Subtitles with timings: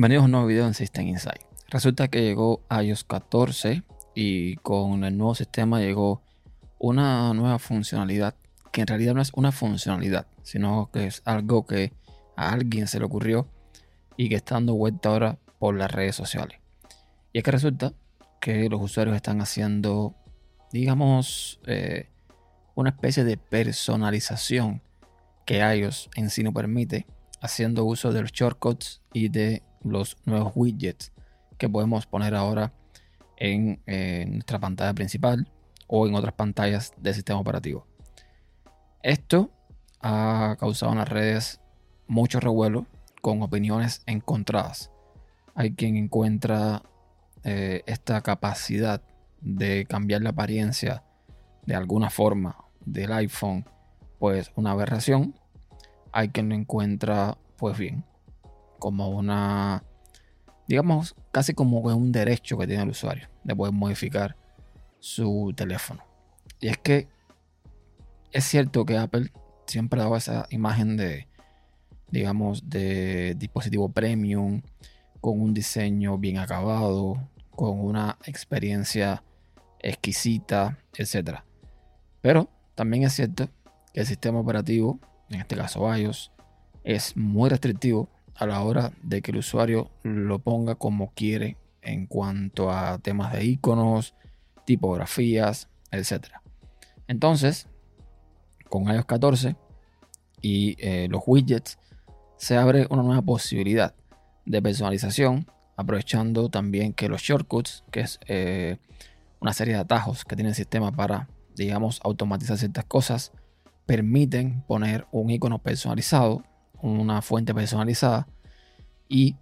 [0.00, 1.42] Bienvenidos a un nuevo video en System Insight.
[1.68, 3.82] Resulta que llegó iOS 14
[4.14, 6.22] y con el nuevo sistema llegó
[6.78, 8.34] una nueva funcionalidad
[8.72, 11.92] que en realidad no es una funcionalidad, sino que es algo que
[12.34, 13.46] a alguien se le ocurrió
[14.16, 16.60] y que está dando vuelta ahora por las redes sociales.
[17.34, 17.92] Y es que resulta
[18.40, 20.14] que los usuarios están haciendo,
[20.72, 22.08] digamos, eh,
[22.74, 24.80] una especie de personalización
[25.44, 27.06] que iOS en sí no permite,
[27.42, 31.12] haciendo uso de los shortcuts y de los nuevos widgets
[31.58, 32.72] que podemos poner ahora
[33.36, 35.48] en eh, nuestra pantalla principal
[35.86, 37.86] o en otras pantallas del sistema operativo.
[39.02, 39.50] Esto
[40.00, 41.60] ha causado en las redes
[42.06, 42.86] mucho revuelo
[43.22, 44.90] con opiniones encontradas.
[45.54, 46.82] Hay quien encuentra
[47.44, 49.02] eh, esta capacidad
[49.40, 51.02] de cambiar la apariencia
[51.64, 53.64] de alguna forma del iPhone,
[54.18, 55.34] pues una aberración.
[56.12, 58.04] Hay quien lo encuentra, pues bien,
[58.80, 59.84] como una,
[60.66, 64.36] digamos, casi como un derecho que tiene el usuario de poder modificar
[64.98, 66.02] su teléfono.
[66.60, 67.08] Y es que
[68.32, 69.32] es cierto que Apple
[69.66, 71.28] siempre ha dado esa imagen de,
[72.10, 74.62] digamos, de dispositivo premium,
[75.20, 79.22] con un diseño bien acabado, con una experiencia
[79.80, 81.40] exquisita, etc.
[82.20, 83.48] Pero también es cierto
[83.92, 86.32] que el sistema operativo, en este caso iOS,
[86.84, 88.08] es muy restrictivo
[88.40, 93.34] a la hora de que el usuario lo ponga como quiere en cuanto a temas
[93.34, 94.14] de iconos,
[94.64, 96.28] tipografías, etc.
[97.06, 97.68] Entonces,
[98.70, 99.56] con iOS 14
[100.40, 101.78] y eh, los widgets,
[102.38, 103.94] se abre una nueva posibilidad
[104.46, 108.78] de personalización, aprovechando también que los shortcuts, que es eh,
[109.38, 113.32] una serie de atajos que tiene el sistema para, digamos, automatizar ciertas cosas,
[113.84, 116.42] permiten poner un icono personalizado
[116.82, 118.26] una fuente personalizada.
[119.08, 119.36] Y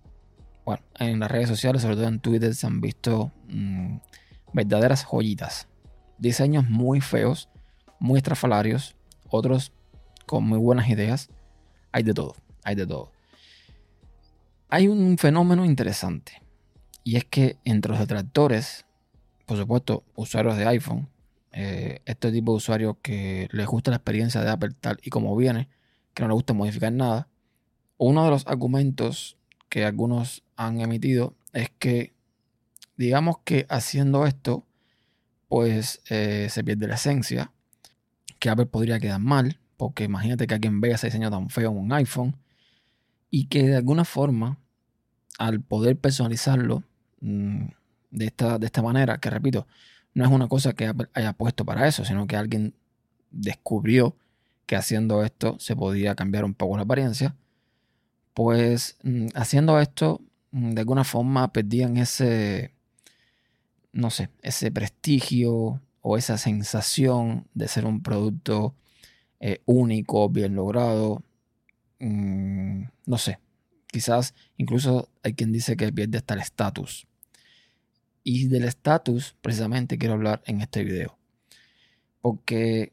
[0.65, 3.97] bueno, en las redes sociales, sobre todo en Twitter, se han visto mm,
[4.53, 5.69] verdaderas joyitas.
[6.19, 7.49] Diseños muy feos,
[8.01, 8.97] muy estrafalarios,
[9.29, 9.73] otros
[10.27, 11.29] con muy buenas ideas.
[11.93, 12.35] Hay de todo,
[12.65, 13.13] hay de todo.
[14.69, 16.43] Hay un fenómeno interesante.
[17.05, 18.85] Y es que entre los detractores,
[19.47, 21.09] por supuesto, usuarios de iPhone,
[21.53, 25.35] eh, este tipo de usuarios que les gusta la experiencia de Apple tal y como
[25.35, 25.71] viene,
[26.19, 27.29] que no les gusta modificar nada.
[27.97, 29.37] Uno de los argumentos
[29.69, 32.13] que algunos han emitido es que,
[32.97, 34.67] digamos que haciendo esto,
[35.47, 37.53] pues eh, se pierde la esencia,
[38.41, 41.79] que Apple podría quedar mal, porque imagínate que alguien vea ese diseño tan feo en
[41.79, 42.37] un iPhone,
[43.31, 44.59] y que de alguna forma,
[45.39, 46.83] al poder personalizarlo
[47.21, 47.67] mm,
[48.11, 49.69] de, esta, de esta manera, que repito,
[50.15, 52.75] no es una cosa que Apple haya puesto para eso, sino que alguien
[53.31, 54.17] descubrió
[54.69, 57.35] que haciendo esto se podía cambiar un poco la apariencia,
[58.35, 60.21] pues mm, haciendo esto
[60.53, 62.75] mm, de alguna forma perdían ese,
[63.93, 68.75] no sé, ese prestigio o esa sensación de ser un producto
[69.41, 71.23] eh, único, bien logrado.
[72.01, 73.39] Mm, no sé,
[73.87, 77.07] quizás incluso hay quien dice que pierde hasta el estatus.
[78.23, 81.17] Y del estatus precisamente quiero hablar en este video.
[82.21, 82.93] Porque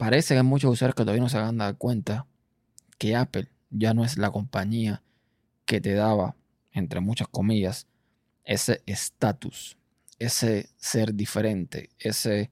[0.00, 2.26] parece que hay muchos usuarios que todavía no se han dado cuenta
[2.96, 5.02] que Apple ya no es la compañía
[5.66, 6.36] que te daba,
[6.72, 7.86] entre muchas comillas,
[8.44, 9.76] ese estatus,
[10.18, 12.50] ese ser diferente, ese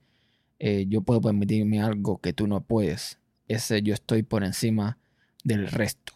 [0.59, 3.17] eh, yo puedo permitirme algo que tú no puedes,
[3.47, 4.99] ese yo estoy por encima
[5.43, 6.13] del resto.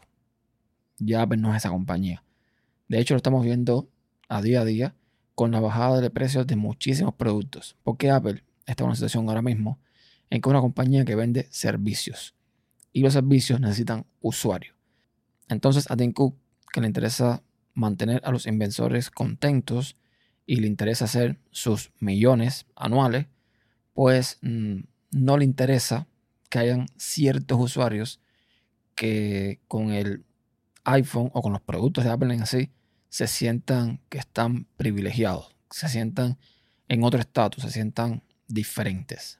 [0.99, 2.23] Ya Apple no es esa compañía.
[2.87, 3.89] De hecho, lo estamos viendo
[4.29, 4.93] a día a día
[5.33, 7.75] con la bajada de precios de muchísimos productos.
[7.81, 9.79] Porque Apple está en una situación ahora mismo
[10.33, 12.33] en que es una compañía que vende servicios.
[12.91, 14.75] Y los servicios necesitan usuarios.
[15.47, 17.43] Entonces a Tim que le interesa
[17.75, 19.95] mantener a los inversores contentos
[20.47, 23.27] y le interesa hacer sus millones anuales,
[23.93, 24.79] pues mm,
[25.11, 26.07] no le interesa
[26.49, 28.19] que hayan ciertos usuarios
[28.95, 30.25] que con el
[30.83, 32.71] iPhone o con los productos de Apple en sí
[33.09, 36.39] se sientan que están privilegiados, se sientan
[36.87, 39.39] en otro estatus, se sientan diferentes.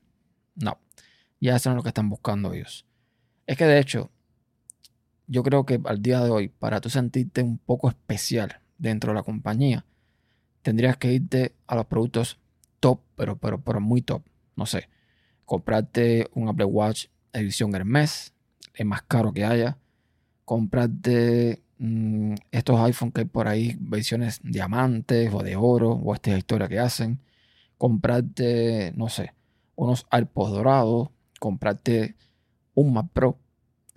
[0.55, 0.77] No,
[1.43, 2.85] ya eso es lo que están buscando ellos.
[3.47, 4.09] Es que de hecho,
[5.27, 9.15] yo creo que al día de hoy, para tú sentirte un poco especial dentro de
[9.15, 9.85] la compañía,
[10.61, 12.39] tendrías que irte a los productos
[12.79, 14.23] top, pero, pero, pero muy top.
[14.55, 14.89] No sé,
[15.45, 18.33] comprarte un Apple Watch edición Hermes,
[18.73, 19.77] el más caro que haya.
[20.45, 26.37] Comprarte mm, estos iPhone que hay por ahí, versiones diamantes o de oro, o esta
[26.37, 27.19] historia que hacen.
[27.77, 29.33] Comprarte, no sé,
[29.75, 31.09] unos AirPods dorados,
[31.43, 32.15] comprarte
[32.73, 33.37] un Mac Pro.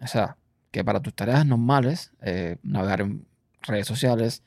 [0.01, 0.37] O sea,
[0.73, 3.25] que para tus tareas normales, eh, navegar en
[3.63, 4.43] redes sociales,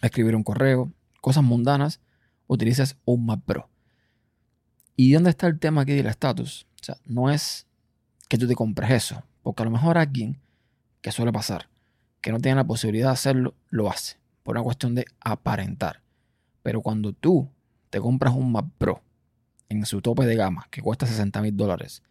[0.00, 2.00] escribir un correo, cosas mundanas,
[2.46, 3.68] utilices un Mac Pro.
[4.94, 6.68] ¿Y dónde está el tema aquí del estatus?
[6.80, 7.66] O sea, no es
[8.28, 10.40] que tú te compres eso, porque a lo mejor alguien,
[11.00, 11.68] que suele pasar,
[12.20, 16.00] que no tiene la posibilidad de hacerlo, lo hace, por una cuestión de aparentar.
[16.62, 17.50] Pero cuando tú
[17.90, 19.02] te compras un Mac Pro
[19.68, 22.02] en su tope de gama, que cuesta 60 mil dólares,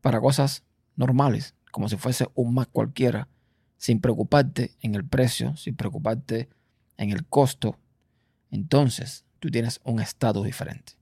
[0.00, 0.64] para cosas
[0.96, 3.28] normales, como si fuese un Mac cualquiera,
[3.76, 6.48] sin preocuparte en el precio, sin preocuparte
[6.96, 7.78] en el costo,
[8.50, 10.94] entonces tú tienes un estatus diferente.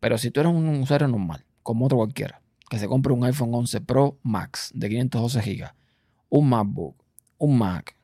[0.00, 3.54] Pero si tú eres un usuario normal, como otro cualquiera, que se compre un iPhone
[3.54, 5.74] 11 Pro Max de 512 GB,
[6.28, 6.96] un MacBook,
[7.38, 7.96] un Mac,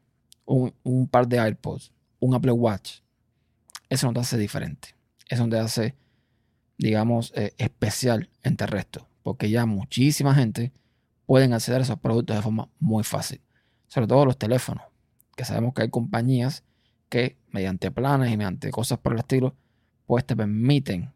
[0.44, 3.00] un, par de AirPods, un Apple Watch,
[3.88, 4.94] eso no te hace diferente.
[5.28, 5.94] Eso no te hace,
[6.76, 9.07] digamos, eh, especial entre el resto.
[9.28, 10.72] Porque ya muchísima gente
[11.26, 13.42] pueden acceder a esos productos de forma muy fácil.
[13.86, 14.84] Sobre todo los teléfonos,
[15.36, 16.64] que sabemos que hay compañías
[17.10, 19.54] que mediante planes y mediante cosas por el estilo,
[20.06, 21.12] pues te permiten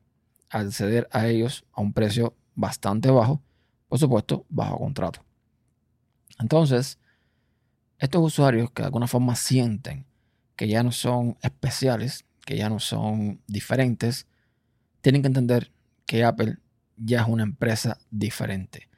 [0.50, 3.41] acceder a ellos a un precio bastante bajo,
[3.88, 5.25] por supuesto, bajo contrato.
[6.38, 6.99] Entonces,
[7.99, 10.05] estos usuarios que de alguna forma sienten
[10.55, 14.26] que ya no son especiales, que ya no son diferentes,
[15.00, 15.73] tienen que entender
[16.05, 16.59] que Apple
[17.04, 18.88] ya es una empresa diferente.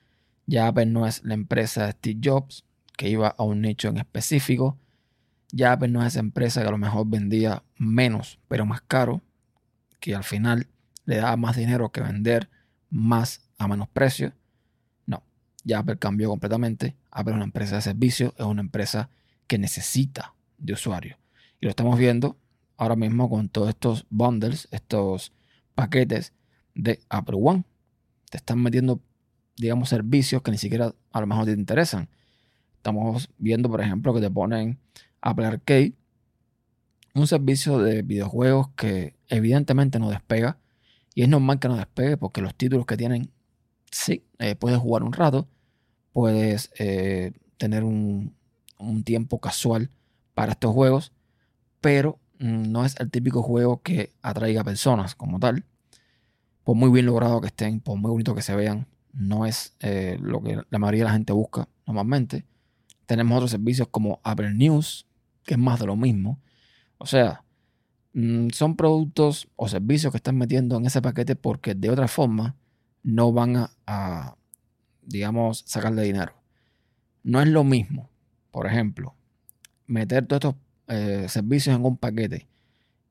[0.47, 2.65] Ya Apple no es la empresa de Steve Jobs,
[2.97, 4.79] que iba a un nicho en específico.
[5.53, 9.23] Ya Apple no es esa empresa que a lo mejor vendía menos, pero más caro,
[10.01, 10.69] que al final
[11.07, 12.51] le daba más dinero que vender
[12.91, 14.33] más a menos precio.
[15.07, 15.23] No,
[15.65, 16.97] ya Apple cambió completamente.
[17.11, 19.09] Apple es una empresa de servicio, es una empresa
[19.47, 21.19] que necesita de usuarios.
[21.61, 22.37] Y lo estamos viendo
[22.77, 25.33] ahora mismo con todos estos bundles, estos
[25.75, 26.33] paquetes
[26.75, 27.65] de Apple One.
[28.35, 29.01] Te están metiendo,
[29.57, 32.09] digamos, servicios que ni siquiera a lo mejor te interesan.
[32.79, 34.81] Estamos viendo, por ejemplo, que te ponen
[35.21, 35.95] Apple Arcade,
[37.15, 40.59] un servicio de videojuegos que evidentemente no despega.
[41.15, 43.31] Y es normal que no despegue porque los títulos que tienen,
[43.93, 45.47] sí, eh, puedes jugar un rato,
[46.13, 48.35] puedes eh, tener un,
[48.79, 49.91] un tiempo casual
[50.35, 51.13] para estos juegos,
[51.81, 55.65] pero Mm, no es el típico juego que atraiga personas como tal.
[56.65, 60.19] Por muy bien logrado que estén, por muy bonito que se vean, no es eh,
[60.21, 62.45] lo que la mayoría de la gente busca normalmente.
[63.07, 65.07] Tenemos otros servicios como Apple News,
[65.45, 66.41] que es más de lo mismo.
[66.99, 67.45] O sea,
[68.15, 72.57] mm, son productos o servicios que están metiendo en ese paquete porque de otra forma
[73.03, 74.37] no van a,
[75.03, 76.33] digamos, sacarle dinero.
[77.23, 78.11] No es lo mismo,
[78.51, 79.15] por ejemplo,
[79.87, 80.55] meter todos estos
[80.89, 82.49] eh, servicios en un paquete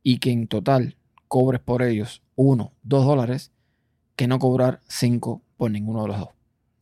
[0.02, 0.98] y que en total
[1.33, 3.51] cobres por ellos uno, dos dólares,
[4.15, 6.30] que no cobrar cinco por ninguno de los dos.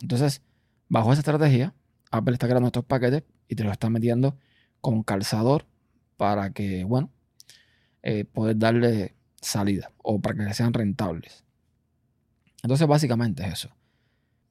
[0.01, 0.41] Entonces,
[0.89, 1.73] bajo esa estrategia,
[2.11, 4.35] Apple está creando estos paquetes y te los está metiendo
[4.81, 5.67] con calzador
[6.17, 7.09] para que, bueno,
[8.03, 8.25] eh,
[8.57, 11.45] darle salida o para que sean rentables.
[12.61, 13.69] Entonces, básicamente es eso.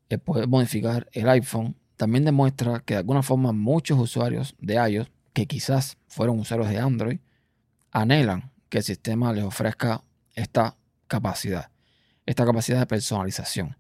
[0.09, 5.11] El poder modificar el iPhone también demuestra que de alguna forma muchos usuarios de iOS
[5.35, 7.19] que quizás fueron usuarios de Android,
[7.91, 10.03] anhelan que el sistema les ofrezca
[10.35, 11.71] esta capacidad,
[12.25, 13.77] esta capacidad de personalización.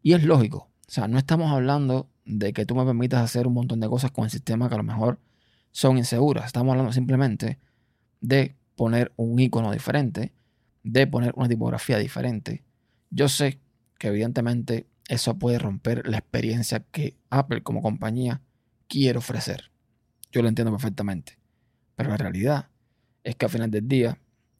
[0.00, 3.54] Y es lógico, o sea, no estamos hablando de que tú me permitas hacer un
[3.54, 5.18] montón de cosas con el sistema que a lo mejor
[5.72, 6.46] son inseguras.
[6.46, 7.58] Estamos hablando simplemente
[8.20, 10.32] de poner un icono diferente,
[10.82, 12.64] de poner una tipografía diferente.
[13.10, 13.58] Yo sé
[13.98, 18.40] que evidentemente eso puede romper la experiencia que Apple como compañía
[18.88, 19.70] quiere ofrecer.
[20.32, 21.38] Yo lo entiendo perfectamente.
[21.96, 22.68] Pero la realidad
[23.24, 24.18] es que al final del día,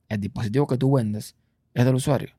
[0.09, 1.37] el dispositivo que tú vendes
[1.75, 2.31] es del usuario.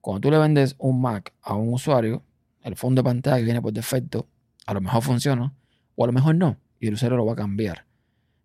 [0.00, 2.22] Cuando tú le vendes un Mac a un usuario,
[2.62, 4.26] el fondo de pantalla que viene por defecto,
[4.66, 5.54] a lo mejor funciona
[5.94, 7.86] o a lo mejor no, y el usuario lo va a cambiar.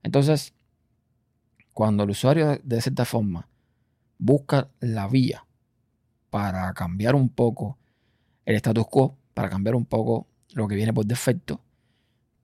[0.04, 0.54] Entonces,
[1.74, 3.48] cuando el usuario de cierta forma
[4.18, 5.46] busca la vía
[6.30, 7.78] para cambiar un poco
[8.46, 11.62] el status quo, para cambiar un poco lo que viene por defecto,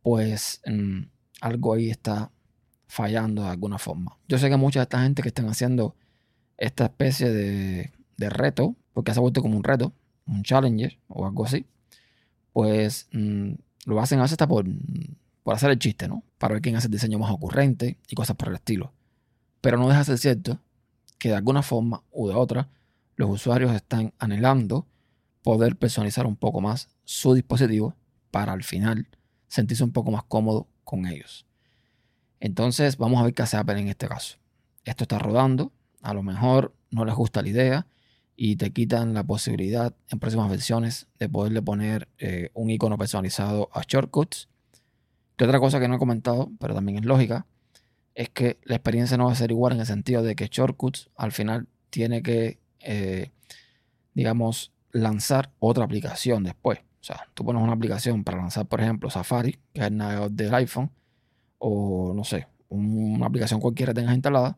[0.02, 1.02] pues mm,
[1.42, 2.32] algo ahí está
[2.88, 4.18] fallando de alguna forma.
[4.28, 5.96] Yo sé que mucha de esta gente que están haciendo
[6.58, 9.92] esta especie de, reto, porque se ha vuelto como un reto,
[10.26, 11.66] un challenger o algo así,
[12.54, 13.54] pues mm,
[13.86, 14.66] lo hacen a veces hasta por,
[15.44, 16.24] por hacer el chiste, ¿no?
[16.38, 18.94] Para ver quién hace el diseño más ocurrente y cosas por el estilo.
[19.60, 20.60] Pero no deja de ser cierto
[21.20, 22.70] que de alguna forma u de otra
[23.16, 24.88] los usuarios están anhelando
[25.44, 27.96] poder personalizar un poco más su dispositivo
[28.32, 29.08] para al final
[29.48, 31.46] sentirse un poco más cómodo con ellos.
[32.44, 34.38] Entonces vamos a ver qué hace Apple en este caso.
[34.84, 35.72] Esto está rodando,
[36.02, 37.88] a lo mejor no les gusta la idea
[38.36, 43.70] y te quitan la posibilidad en próximas versiones de poderle poner eh, un icono personalizado
[43.72, 44.50] a shortcuts.
[45.38, 47.48] Que otra cosa que no he comentado, pero también es lógica,
[48.14, 51.12] es que la experiencia no va a ser igual en el sentido de que Shortcuts
[51.16, 53.32] al final tiene que, eh,
[54.16, 56.80] digamos, lanzar otra aplicación después.
[56.80, 60.32] O sea, tú pones una aplicación para lanzar, por ejemplo, Safari, que es el navegador
[60.32, 60.92] del iPhone,
[61.66, 64.58] o no sé, una aplicación cualquiera tengas instalada,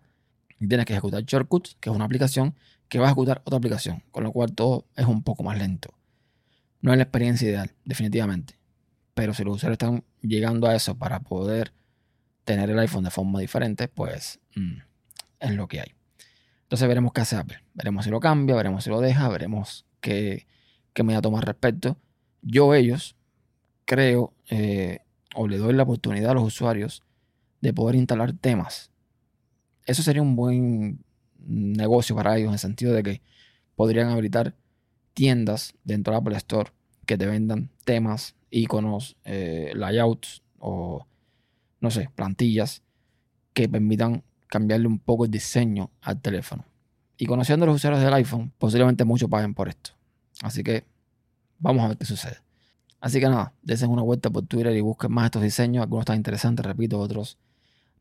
[0.60, 2.56] y tienes que ejecutar Shortcuts, que es una aplicación
[2.90, 5.94] que va a ejecutar otra aplicación, con lo cual todo es un poco más lento.
[6.82, 8.58] No es la experiencia ideal, definitivamente.
[9.14, 11.74] Pero si los usuarios están llegando a eso para poder
[12.44, 14.78] tener el iPhone de forma diferente, pues mm,
[15.42, 15.94] es lo que hay.
[16.64, 17.60] Entonces veremos qué hace Apple.
[17.76, 20.48] Veremos si lo cambia, veremos si lo deja, veremos qué,
[20.94, 21.98] qué medida toma al respecto.
[22.42, 23.16] Yo ellos
[23.86, 25.05] creo eh,
[25.36, 27.04] o le doy la oportunidad a los usuarios
[27.62, 28.92] de poder instalar temas.
[29.86, 31.04] Eso sería un buen
[31.39, 33.22] negocio para ellos en el sentido de que
[33.75, 34.56] podrían habilitar
[35.13, 36.72] tiendas dentro de Apple Store
[37.06, 41.06] que te vendan temas, iconos, eh, layouts o
[41.82, 42.82] no sé, plantillas
[43.54, 46.65] que permitan cambiarle un poco el diseño al teléfono.
[47.18, 49.92] Y conociendo a los usuarios del iPhone, posiblemente muchos paguen por esto.
[50.42, 50.84] Así que
[51.60, 52.45] vamos a ver qué sucede.
[53.06, 55.84] Así que nada, desen una vuelta por Twitter y busquen más estos diseños.
[55.84, 57.38] Algunos están interesantes, repito, otros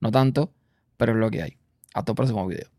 [0.00, 0.50] no tanto,
[0.96, 1.58] pero es lo que hay.
[1.92, 2.73] Hasta el próximo video.